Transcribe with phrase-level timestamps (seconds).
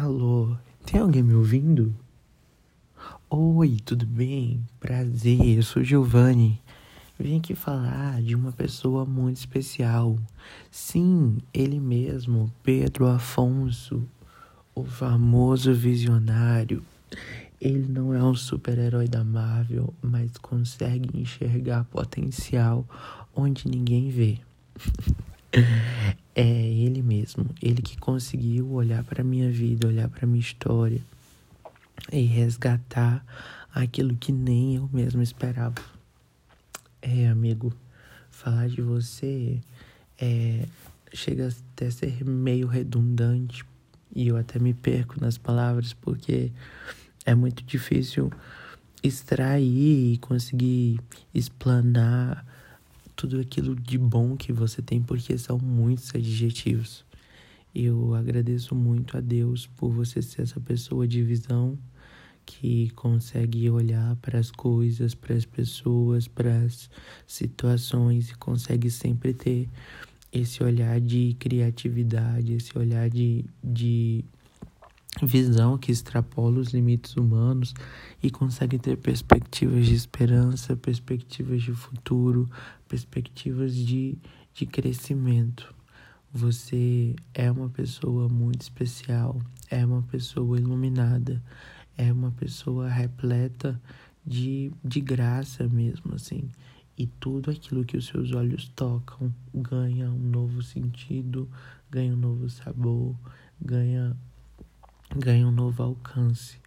[0.00, 1.92] Alô, tem alguém me ouvindo?
[3.28, 4.64] Oi, tudo bem?
[4.78, 6.62] Prazer, eu sou Giovanni.
[7.18, 10.16] Vim aqui falar de uma pessoa muito especial.
[10.70, 14.08] Sim, ele mesmo, Pedro Afonso,
[14.72, 16.84] o famoso visionário.
[17.60, 22.86] Ele não é um super-herói da Marvel, mas consegue enxergar potencial
[23.34, 24.38] onde ninguém vê.
[26.34, 31.00] é ele mesmo, ele que conseguiu olhar para minha vida, olhar para minha história
[32.12, 33.24] e resgatar
[33.74, 35.82] aquilo que nem eu mesmo esperava.
[37.00, 37.72] É, amigo,
[38.30, 39.60] falar de você
[40.18, 40.66] é,
[41.12, 43.64] chega até a ser meio redundante
[44.14, 46.50] e eu até me perco nas palavras porque
[47.24, 48.32] é muito difícil
[49.02, 51.00] extrair e conseguir
[51.32, 52.44] explanar
[53.18, 57.04] tudo aquilo de bom que você tem, porque são muitos adjetivos.
[57.74, 61.76] Eu agradeço muito a Deus por você ser essa pessoa de visão
[62.46, 66.88] que consegue olhar para as coisas, para as pessoas, para as
[67.26, 69.68] situações e consegue sempre ter
[70.32, 74.24] esse olhar de criatividade, esse olhar de, de
[75.22, 77.74] visão que extrapola os limites humanos
[78.22, 82.48] e consegue ter perspectivas de esperança, perspectivas de futuro,
[82.88, 84.18] perspectivas de,
[84.54, 85.74] de crescimento.
[86.32, 91.42] Você é uma pessoa muito especial, é uma pessoa iluminada,
[91.96, 93.80] é uma pessoa repleta
[94.24, 96.50] de, de graça mesmo, assim.
[96.98, 101.48] E tudo aquilo que os seus olhos tocam ganha um novo sentido,
[101.90, 103.16] ganha um novo sabor,
[103.60, 104.16] ganha
[105.16, 106.58] ganha um novo alcance,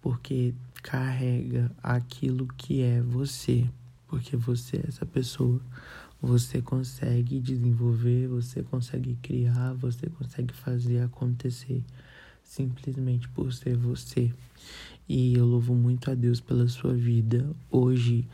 [0.00, 3.68] porque carrega aquilo que é você,
[4.08, 5.60] porque você é essa pessoa.
[6.22, 11.82] Você consegue desenvolver, você consegue criar, você consegue fazer acontecer
[12.42, 14.32] simplesmente por ser você.
[15.08, 17.48] E eu louvo muito a Deus pela sua vida.
[17.70, 18.28] Hoje,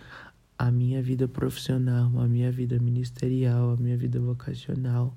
[0.59, 5.17] a minha vida profissional, a minha vida ministerial, a minha vida vocacional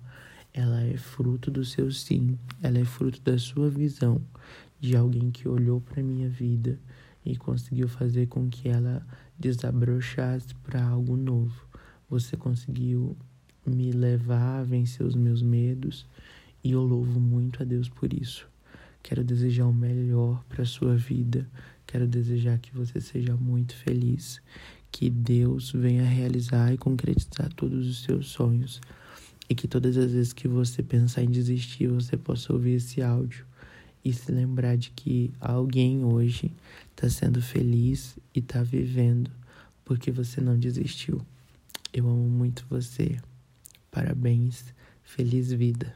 [0.60, 4.22] ela é fruto do seu sim, ela é fruto da sua visão,
[4.78, 6.78] de alguém que olhou para minha vida
[7.26, 9.06] e conseguiu fazer com que ela
[9.38, 11.66] desabrochasse para algo novo.
[12.10, 13.16] Você conseguiu
[13.66, 16.06] me levar a vencer os meus medos
[16.62, 18.46] e eu louvo muito a Deus por isso.
[19.02, 21.48] Quero desejar o melhor para sua vida.
[21.88, 24.42] Quero desejar que você seja muito feliz,
[24.92, 28.82] que Deus venha realizar e concretizar todos os seus sonhos
[29.50, 33.46] e que todas as vezes que você pensar em desistir, você possa ouvir esse áudio
[34.06, 36.52] e se lembrar de que alguém hoje
[36.92, 39.32] está sendo feliz e está vivendo
[39.84, 41.20] porque você não desistiu.
[41.92, 43.18] Eu amo muito você.
[43.90, 44.66] Parabéns.
[45.02, 45.96] Feliz vida.